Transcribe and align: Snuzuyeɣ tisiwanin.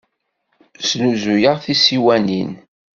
Snuzuyeɣ 0.87 1.55
tisiwanin. 1.63 2.51